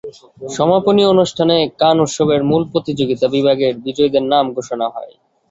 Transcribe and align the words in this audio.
সমাপনী 0.49 1.01
অনুষ্ঠানে 1.05 1.57
কান 1.79 1.97
উৎসবের 1.99 2.41
মূল 2.43 2.63
প্রতিযোগিতা 2.71 3.25
বিভাগের 3.27 3.73
বিজয়ীদের 3.85 4.23
নাম 4.25 4.45
ঘোষণা 4.57 4.87
হয়। 4.89 5.13